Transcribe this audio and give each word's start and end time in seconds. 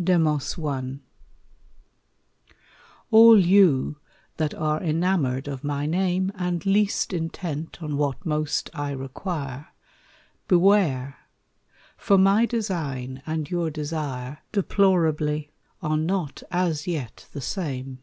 Demos 0.00 0.56
I 0.56 1.00
All 3.10 3.40
you 3.40 3.96
that 4.36 4.54
are 4.54 4.80
enamored 4.80 5.48
of 5.48 5.64
my 5.64 5.84
name 5.84 6.30
And 6.36 6.64
least 6.64 7.12
intent 7.12 7.82
on 7.82 7.96
what 7.96 8.24
most 8.24 8.70
I 8.72 8.92
require, 8.92 9.66
Beware; 10.46 11.16
for 11.96 12.16
my 12.16 12.46
design 12.46 13.20
and 13.26 13.50
your 13.50 13.68
desire, 13.68 14.38
Deplorably, 14.52 15.50
are 15.82 15.98
not 15.98 16.44
as 16.52 16.86
yet 16.86 17.26
the 17.32 17.40
same. 17.40 17.98